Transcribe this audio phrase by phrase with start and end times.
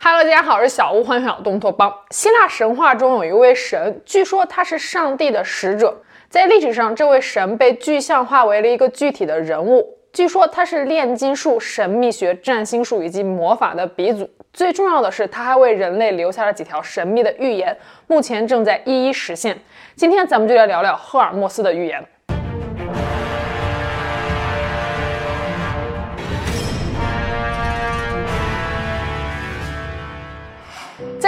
[0.00, 1.92] Hello，大家好，我是小屋，欢迎来到东托邦。
[2.10, 5.92] 希腊神话中有一位神，据说他是上帝的使者。
[6.28, 9.98] 在历史上，这位神被具象化为了一个具体的人物。
[10.12, 14.30] 据说他是炼金术、神秘学、占星术以及魔法的鼻祖。
[14.52, 17.76] 最重要的是，他还为人类留下了几条神秘的预言，
[18.06, 19.58] 目前正在一一实现。
[19.96, 22.06] 今天咱们就来聊聊赫尔墨斯的预言。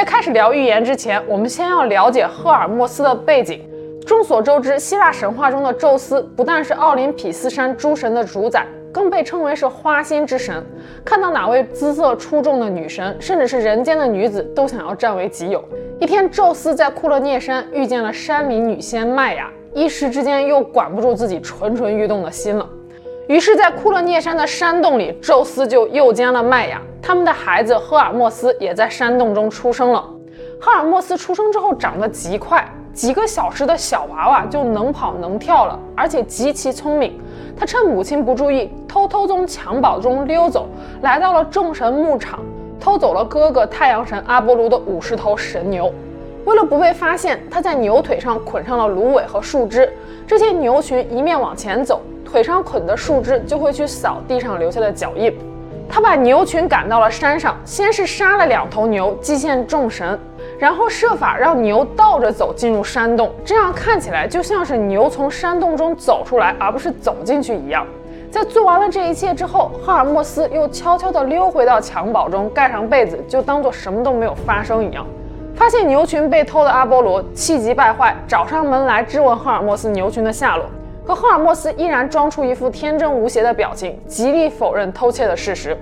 [0.01, 3.61] 在开始聊预言之前，我们先要了解赫尔墨斯的背景。
[4.07, 10.65] 众所周知，希腊神话中的宙斯不但是奥林匹斯山诸神的主宰，更被称为是花心之神。
[11.05, 15.63] 看到哪位姿色出众的女神，甚至是人间的女子，都想要占为己有。
[16.01, 22.67] 一天，宙斯在库勒涅山遇见了山林女仙麦雅，一时之间又管不住自己蠢蠢欲动的心了。
[23.31, 26.83] 于是，在库勒涅山的山洞里，宙斯就诱奸了麦雅。
[27.01, 30.05] 他们的孩子赫尔墨斯也在山洞中出生了。
[30.61, 37.21] 赫尔墨斯出生之后长得极快，几个小时的小娃娃就能跑能跳了，而且极其聪明。
[37.57, 40.67] 他趁母亲不注意，偷偷从襁褓中溜走，
[41.03, 42.41] 来到了众神牧场，
[42.81, 45.95] 偷走了哥哥太阳神阿波罗的五十头神牛。
[46.45, 49.93] 为了不被发现，他在牛腿上捆上了芦苇和树枝，
[50.27, 55.37] 这些牛群一面往前走，腿上捆的树枝就会去扫地上留下的脚印。
[55.93, 60.19] 他把牛群赶到了山上，先是杀了两头牛祭献众神，
[60.57, 67.85] 然后设法让牛倒着走进入山洞，这样看起来就像是牛从山洞中走出来，而不是走进去一样。
[68.31, 75.05] 在做完了这一切之后，赫尔墨斯又悄悄地溜回到襁褓中，盖上被子，就当做什么都没有发生一样。
[75.61, 80.65] 发现牛群被偷的阿波罗气急败坏，找上门来质问赫尔墨斯牛群的下落。
[81.07, 85.77] 可赫尔墨斯依然装出一副天真无邪的表情，极力否认偷窃的事实。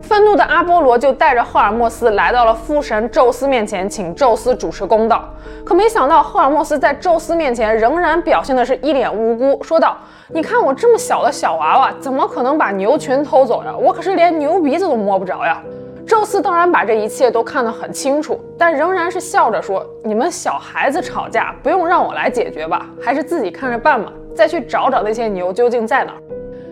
[0.00, 5.24] 愤怒的阿波罗就带着赫尔墨斯来到了父神宙斯面前，请宙斯主持公道。
[5.64, 9.96] 可没想到，赫尔墨斯在宙斯面前仍然表现的是一脸无辜，说道
[10.32, 13.74] ：“你看我这么小的小娃娃，怎么可能把牛群偷走呀？
[13.76, 15.60] 我可是连牛鼻子都摸不着呀！”
[16.06, 22.86] 宙斯当然把这一切都看得很清楚，但仍然是笑着说：“你们小孩子吵架，不用让我来解决吧？
[23.00, 26.18] 还是自己看着办吧。”再去找找那些牛究竟在哪儿。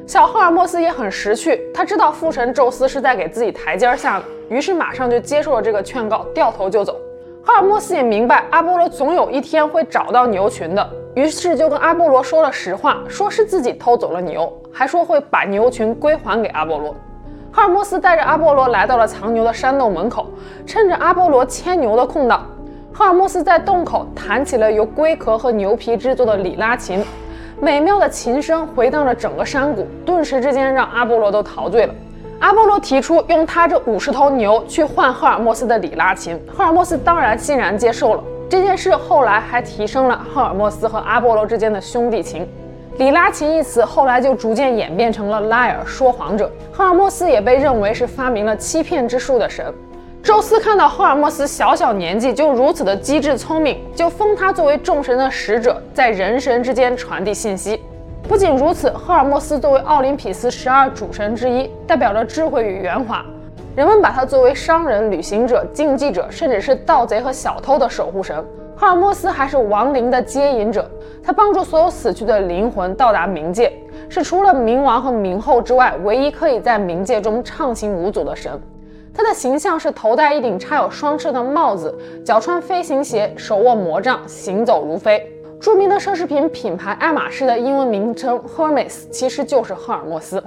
[0.05, 7.01] 小赫尔墨斯也很识趣，他知道父神宙斯是在给自己台阶下，于是马上就接受了这个劝告，掉头就走。
[7.45, 16.95] 赫尔墨斯也明白阿波罗总有一天会找到牛群的，于是就跟阿波罗说了实话，说是自己偷走了牛，还说会把牛群归还给阿波罗。
[17.55, 20.27] 赫尔墨斯带着阿波罗来到了藏牛的山洞门口，
[20.67, 22.47] 趁着阿波罗牵牛的空档，
[22.95, 27.05] 赫尔墨斯在洞口弹起了由龟壳和牛皮制作的里拉琴。
[27.61, 31.95] 美妙的琴声回荡着整个山谷，顿时之间让阿波罗都陶醉了。
[32.41, 38.25] 阿波罗提出用他这五十头牛去换赫尔墨斯的里拉琴，赫尔墨斯当然欣然接受了。
[38.49, 42.49] 这件事后来还提升了赫尔墨斯和阿波罗之间的兄弟情。
[42.99, 49.73] 里拉琴一词后来就逐渐演变成了拉尔说谎者，赫尔墨斯也被认为是发明了欺骗之术的神。
[50.23, 57.81] 宙斯看到赫尔墨斯小小年纪就如此的机智聪明，就封他作为众神的使者，在人神之间传递信息。
[58.29, 63.25] 不仅如此，赫尔墨斯作为奥林匹斯十二主神之一，代表着智慧与圆滑，
[63.75, 68.37] 人们把他作为商人、旅行者、竞技者，甚至是盗贼和小偷的守护神。
[68.77, 70.91] 赫尔墨斯还是亡灵的接引者，
[71.23, 73.73] 他帮助所有死去的灵魂到达冥界，
[74.11, 78.61] 是除了冥王和冥后之外，唯一可以在冥界中畅行无阻的神。
[79.15, 85.27] 他的形象是头戴一顶插有双翅的帽子，脚穿飞行鞋，手握魔杖，行走如飞。
[85.59, 90.43] 著名的奢侈品品牌爱马仕的英文名称 Hermes 其实就是赫尔墨斯，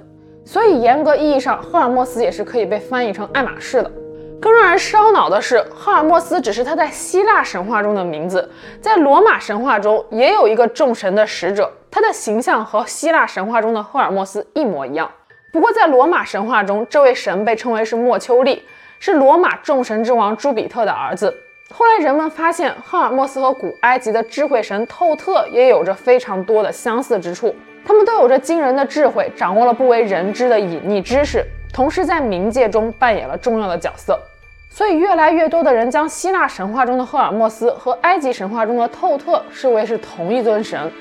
[0.45, 3.91] 所以严格意义上，赫尔墨斯也是可以被翻译成爱马仕的。
[4.39, 8.47] 更让人烧脑的是，赫尔墨斯只是他在希腊神话中的名字，
[8.79, 15.09] 在罗马神话中也有一个众神的使者，他的形象和希腊神话中的赫尔墨斯一模一样。
[15.51, 18.61] 不过，在罗马神话中，这位神被称为是墨丘利，
[18.99, 21.33] 是罗马众神之王朱比特的儿子。
[21.71, 27.55] 后来人们发现，赫尔墨斯和古埃及的智慧神透特也有着非常多的相似之处。
[27.83, 34.19] 他们都有着惊人的智慧，掌握了不为人知的隐秘知识，同时在冥界中扮演了重要的角色。
[34.69, 40.91] 所以，越来越多的人将希腊神话中的赫尔墨斯和埃及神话中的透特视为是同一尊神。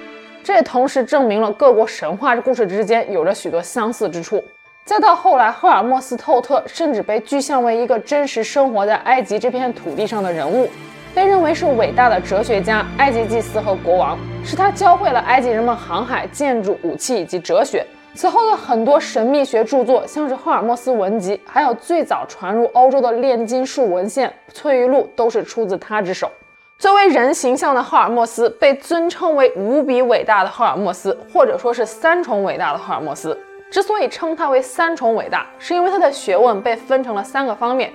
[0.42, 4.42] 这也同时证明了各国神话故事之间有着许多相似之处。
[4.84, 10.68] 再到后来，赫尔墨斯透特甚至被具象为一个真实生活在埃及这片土地上的人物，
[11.14, 14.18] 被认为是伟大的哲学家、埃及祭司和国王。
[14.44, 17.82] 是他教会了埃及人们航海、建筑、武器以及哲学，
[18.14, 26.30] 此后的很多神秘学著作，像是《赫尔墨斯文集》，还有最早传入欧洲的炼金术文献《翠玉录》，都是出自他之手。
[26.78, 33.34] 作为人形象的赫尔墨斯，被尊称为无比伟大的赫尔墨斯，或者说是三重伟大的赫尔墨斯。
[33.74, 37.92] 之所以称它为三重伟大，是因为它的学问被分成了三个方面：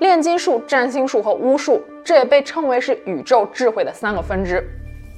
[0.00, 1.80] 炼金术、占星术和巫术。
[2.02, 4.60] 这也被称为是宇宙智慧的三个分支。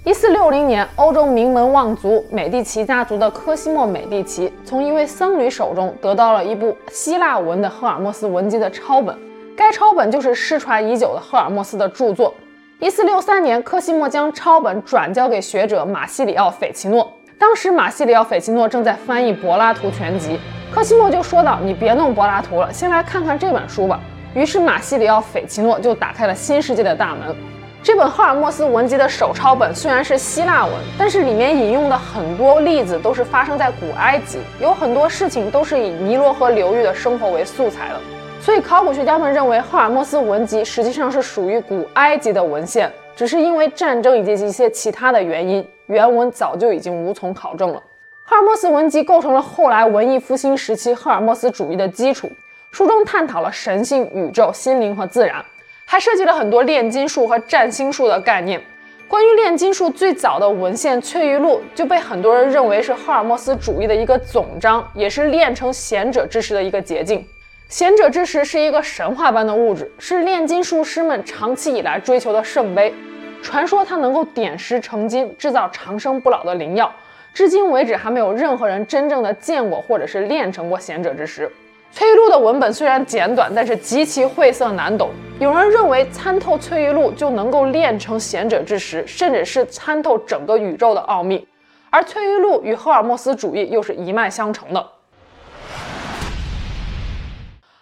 [0.05, 9.17] 一四六零年，欧洲名门望族美第奇家族的科西莫·美第奇从一位僧侣手中得到了一部希腊文的《赫尔墨斯文集》的抄本，
[9.57, 12.35] 该抄本就是失传已久的赫尔墨斯的著作。
[12.81, 17.11] 一四六三年，科西莫将抄本转交给学者马西里奥·斐奇诺，
[17.43, 20.39] 当时马西里奥·斐奇诺正在翻译柏拉图全集，
[20.71, 23.99] 科西莫就说道：“你别弄柏拉图了，先来看看这本书吧。”
[24.33, 27.35] 于是马西里奥·斐奇诺就打开了新世界的大门。
[27.83, 37.97] 这本赫尔墨斯文集的手抄本虽然是希腊文，但是里面引用的很多例子都是发生在古埃及，有很多事情都是以尼罗河流域的生活为素材的。
[38.41, 47.83] 所以考古学家们认为，赫尔墨斯文集实际上是属于古埃及的文献，只是因为战争以及一些其他的原因，原文早就已经无从考证了。
[48.25, 52.33] 赫尔墨斯文集构成了后来文艺复兴时期赫尔墨斯主义的基础，
[52.71, 55.45] 书中探讨了神性、宇宙、心灵和自然。
[55.85, 58.59] 还涉及了很多炼金术和占星术的概念。
[59.07, 67.23] 关于炼金术最早的文献《翠玉录》就被很多人认为是赫尔墨斯主义的一个总章，也是炼成贤者之石的一个捷径。
[67.69, 72.95] 贤者之石是一个神话般的物质，是炼金术师们长期以来追求的圣杯。
[73.43, 76.91] 传说它能够点石成金，制造长生不老的灵药。
[77.35, 81.51] 至今为止，还没有任何人真正的见过或者是炼成过贤者之石。
[81.91, 85.11] 翠玉录的文本虽然简短，但是极其晦涩难懂。
[85.39, 91.47] 有人认为参透翠玉录就能够炼成贤者之石，甚至是参透整个宇宙的奥秘。
[91.91, 94.87] 而翠玉录与赫尔墨斯主义又是一脉相承的。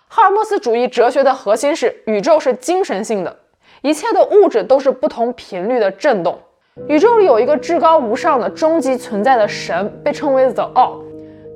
[0.08, 3.36] 赫尔墨斯主义哲学的核心是宇宙是精神性的，
[3.82, 6.38] 一切的物质都是不同频率的震动。
[6.86, 11.02] 宇宙里有一个至高无上的终极存在的神，被称为 The All。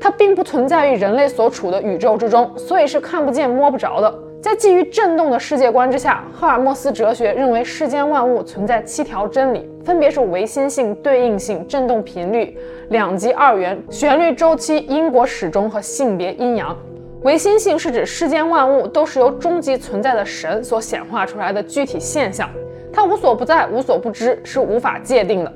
[0.01, 4.15] 它并不存在于人类所处的宇宙之中，所以是看不见摸不着的。
[4.43, 12.59] 在基于震动的世界观之下，赫尔墨斯哲学认为世间万物存在七条真理，分别是唯心性、对应性、振动频率、
[12.91, 16.77] 两极二元、旋律周期、因果始终和性别阴阳。
[17.25, 22.51] 唯心性是指世间万物都是由终极存在的神所显化出来的具体现象，
[22.93, 25.51] 它无所不在、无所不知，是无法界定的。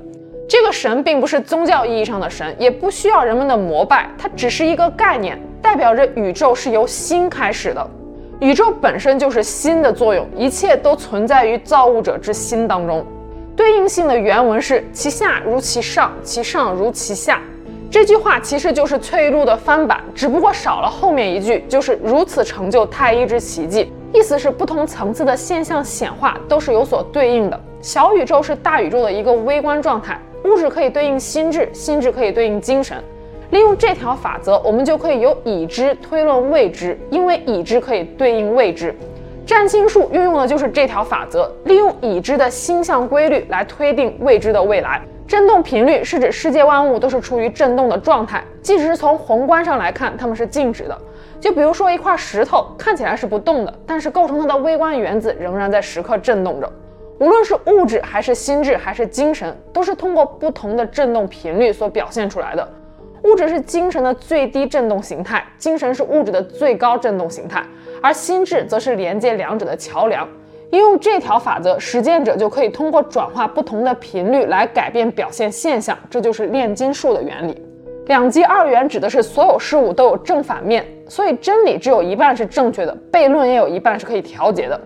[0.47, 7.87] 这个神并不是宗教意义上的神，也不需要人们的膜拜，它只是一个概念，代表着宇宙是由心开始的。
[8.39, 13.05] 宇宙本身就是心的作用，一切都存在于造物者之心当中。
[13.55, 17.39] 对应性的原文是“其下如其上，其上如其下”。
[17.91, 23.91] 这句话其实就是《翠玉录》的翻版，只不过少了后面一句，就是如此成就太一之奇迹。
[24.13, 27.59] 意思是不同层次的现象显化都是有所对应的。
[27.81, 30.19] 小宇宙是大宇宙的一个微观状态。
[30.45, 32.95] 物质可以对应心智，心智可以对应精神。
[33.49, 38.95] 利用这条法则，我们就可以由已知推论未知，因为已知可以对应未知。
[39.47, 45.01] 占星术运用的就是这条法则，利用已知的星象规律来推定未知的未来。
[45.29, 51.01] 振动频率是指世界万物都是处于振动的状态，即使是从宏观上来看，它们是静止的。
[51.39, 56.67] 就比如说一块石头，看起来是不动的，但是构成它的微观原子仍然在时刻振动着。
[57.19, 62.67] 无论是物质还是心智还是精神，都是通过不同的振动频率所表现出来的。
[63.21, 67.63] 物质是精神的最低振动形态，精神是物质的最高振动形态，
[68.01, 70.27] 而心智则是连接两者的桥梁。
[70.71, 77.59] 应用这条法则，实践者就可以通过转化不同的频率来改变表现现象，这就是炼金术的原理。
[78.05, 84.79] 两极二元指的是所有事物都有正反面，所以真理只有一半是正确的，悖论也有一半是可以调节的。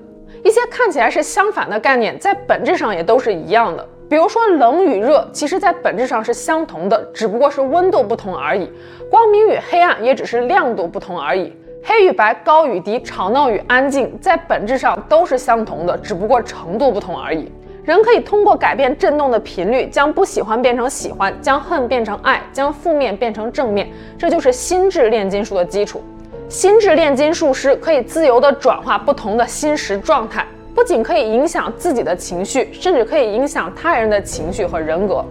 [0.43, 3.87] 一些看起来是相反的概念，在本质上也都是一样的。
[4.09, 8.69] 比如说，冷与热，其实在本质上是相同的，只不过是温度不同而已。
[9.09, 11.53] 光明与黑暗，也只是亮度不同而已。
[11.85, 17.51] 黑与白，高与低，吵闹与安静，在本质上都是相同的，只不过程度不同而已。
[17.83, 26.01] 人可以通过改变振动的频率，将不喜欢变成喜欢，将恨变成爱，将负面变成正面，这就是心智炼金术的基础。
[26.47, 35.21] 心智炼金术师可以自由地转化不同的心识状态，不仅可以影响自己的情绪，甚至可以影响他人的情绪和人格。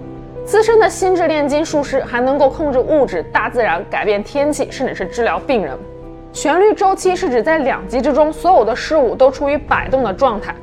[0.44, 5.78] 资深的心智炼金术师还能够控制物质、大自然，改变天气，甚至是治疗病人。
[6.32, 10.54] 旋律周期是指在两极之中，所有的事物都处于摆动的状态。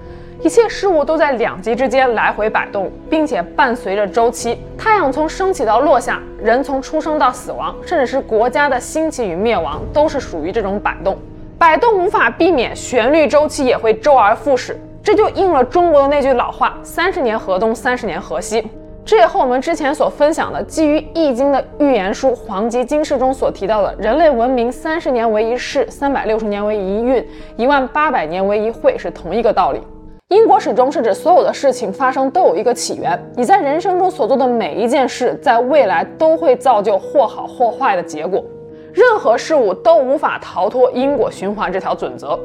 [0.42, 4.58] 一切事物都在两极之间来回摆动，并且伴随着周期。
[4.78, 11.18] 太阳从升起到落下，人从出生到死亡，甚至是国家的兴起与灭亡，都是属于这种摆动。
[11.58, 14.80] 摆动无法避免，旋律周期也会周而复始。
[15.04, 18.66] 这就应了中国的那句老话：“三十年河东，三十年河西。”
[19.10, 29.82] 这也和我们之前所分享的基于《易经》的预言书《黄极经世》中所提到的人类文明三十年为一世，三百六十年为一运，一万八百年为一会是同一个道理。
[30.28, 38.46] 因果始终是指所有的事情发生都有一个起源，你在人生中所做的每一件事，在未来都会造就或好或坏的结果。
[38.94, 42.40] 任何事物都无法逃脱因果循环这条准则。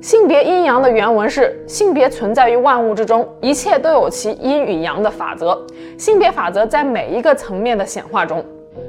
[0.00, 5.60] 性别阴阳的原文是：性别存在于万物之中，一切都有其阴与阳的法则。
[5.98, 8.44] 性别法则在每一个层面的显化中。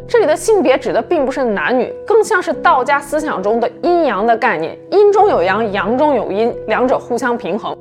[0.08, 7.76] 这里的性别指的并不是男女，更像是道家思想中的阴阳的概念，阴中有阳，阳中有阴，两者互相平衡。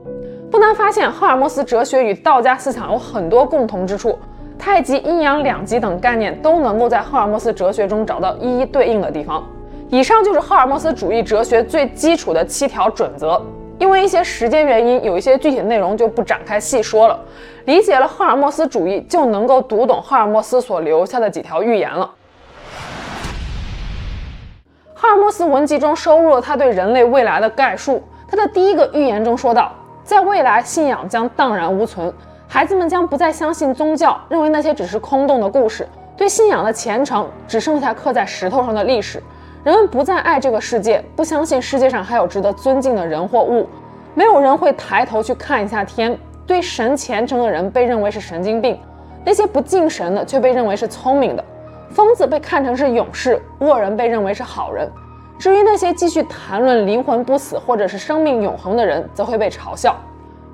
[0.51, 4.17] 不难发现，赫尔墨斯哲学与道家思想有很多共同之处，
[4.59, 9.45] 太极、阴阳两极等概念都能够在赫尔墨斯哲学中找到一一对应的地方。
[9.89, 13.41] 以上就是赫尔墨斯主义哲学最基础的七条准则。
[13.79, 17.19] 因为一些时间原因，有一些具体内容就不展开细说了。
[17.67, 22.11] 理解了赫尔墨斯主义，就能够读懂赫尔墨斯所留下的几条预言了。
[24.95, 28.03] 赫尔墨斯文集中收录了他对人类未来的概述。
[28.27, 29.73] 他的第一个预言中说道。
[30.03, 32.13] 在未来，信仰将荡然无存，
[32.47, 35.87] 孩子们将不再相信宗教，认为那些只是空洞的故事。
[36.17, 39.21] 对信仰的虔诚只剩下刻在石头上的历史。
[39.67, 43.69] 人们不再爱这个世界，不相信世界上还有值得尊敬的人或物。
[44.15, 46.17] 没有人会抬头去看一下天。
[46.47, 48.79] 对神虔诚的人被认为是神经病，
[49.25, 51.45] 那些不敬神的却被认为是聪明的。
[51.91, 54.89] 疯子被看成是勇士，恶人被认为是好人。
[55.37, 59.97] 至于那些继续谈论灵魂不死或者是生命永恒的人，则会被嘲笑。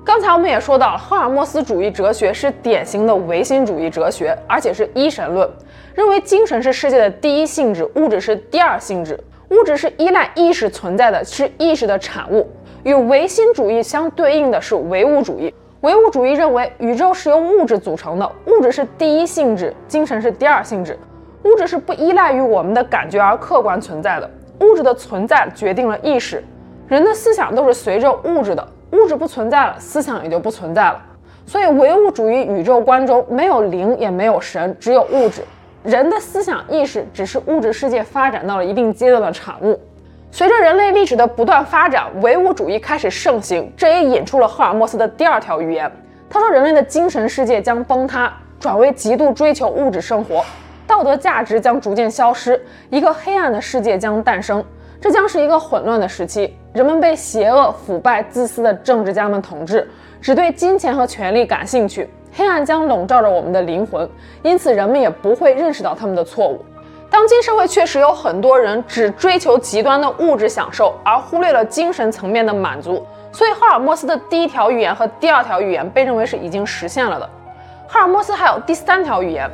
[0.05, 5.49] 刚才我们也说到了，赫尔墨斯主义哲学是典型的唯心主义哲学，而且是一神论，
[5.95, 9.17] 认为精神是世界的第一性质，物质是第二性质，
[9.49, 12.49] 物质是依赖意识存在的，是意识的产物。
[12.83, 20.99] 与唯心主义相对应的是唯物主义，唯物主义认为宇宙是由物质组成的，物质是第一性质，精神是第二性质，
[21.45, 24.29] 物质是不依赖于我们的感觉而客观存在的。
[24.59, 26.43] 物质的存在决定了意识，
[26.89, 31.01] 人的思想都是随着物质的，物质不存在了，思想也就不存在了。
[31.45, 35.41] 所以唯物主义宇宙观中没有灵也没有神，只有物质。
[35.83, 39.77] 人的思想意识只是物质世界发展到了一定阶段的产物。
[40.31, 45.91] 随着人类历史的不断发展，唯物主义开始盛行，这也引出了赫尔墨斯的第二条预言。
[46.29, 50.43] 他说人类的精神世界将崩塌，转为极度追求物质生活。
[50.87, 52.59] 道德价值将逐渐消失，
[52.89, 54.63] 一个黑暗的世界将诞生。
[55.03, 59.85] 这将是一个混乱的时期，人们被邪恶、腐败、自私的政治家们统治，
[60.21, 62.09] 只对金钱和权力感兴趣。
[62.31, 64.09] 黑暗将笼罩着我们的灵魂，
[64.43, 66.63] 因此人们也不会认识到他们的错误。
[67.09, 73.05] 当今社会确实有很多人只追求极端的物质享受，而忽略了精神层面的满足。
[73.33, 77.29] 所以，赫尔墨斯的第一条预言和第二条预言被认为是已经实现了的。
[77.89, 79.51] 赫尔墨斯还有第三条预言。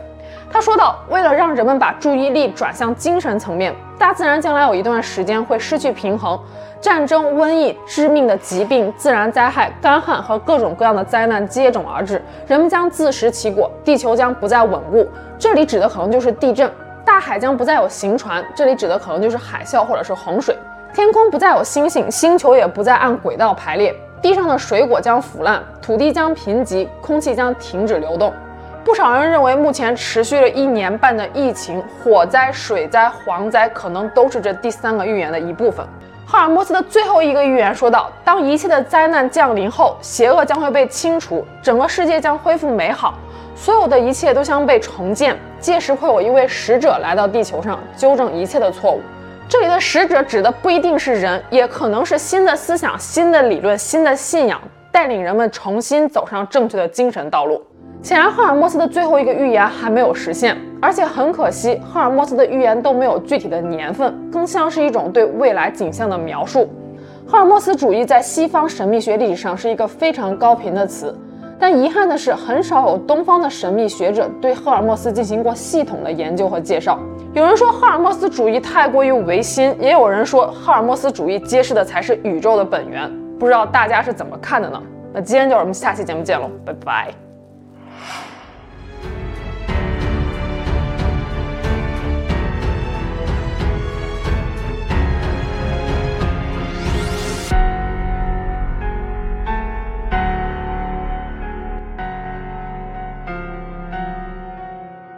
[0.51, 6.37] 他说道：“为了让人们把注意力转向精神层面，大自然将来有一段时间会失去平衡，
[6.81, 15.07] 战争、瘟疫、致命的疾病、自然灾害、干旱和各种各样的灾难接踵而至，人们将自食其果，地球将不再稳固。
[15.37, 16.69] 这里指的可能就是地震，
[17.05, 20.57] 大海将不再有行船，这里指的可能就是海啸或者是洪水，
[20.93, 28.33] 天空不再有星星，星球也不再按轨道排列，地上的水果将腐烂，土地将贫瘠，空气将停止流动。”
[28.83, 35.85] 不少人认为，目前持续了一年半的疫情、火灾、水灾、蝗灾，可能都是这第三个预言的一部分。
[36.25, 43.15] 赫尔墨斯的最后一个预言说道：当一切的灾难降临后，邪恶将会被清除，整个世界将恢复美好，
[43.55, 45.37] 所有的一切都将被重建。
[45.59, 49.01] 届时会有一位使者来到地球上，纠正一切的错误。
[49.47, 57.61] 这里的使者指的不一定是人，也可能是新的思想、新的理论、新的信仰，带领人们重新走上正确的精神道路。
[58.01, 66.69] 显然，赫尔墨斯的最后一个预言还没有实现，而且很可惜，赫尔墨斯的预言都没有具体的年份，更像是一种对未来景象的描述。
[67.27, 71.13] 赫尔墨斯主义在西方神秘学历史上是一个非常高频的词，
[71.59, 76.97] 但遗憾的是，很少有东方的神秘学者对赫尔墨斯进行过系统的研究和介绍。
[77.33, 83.11] 有人说赫尔墨斯主义太过于唯心，也有人说赫尔墨斯主义揭示的才是宇宙的本源。
[83.37, 84.81] 不知道大家是怎么看的呢？
[85.13, 87.28] 那今天就是我们下期节目见喽，拜拜。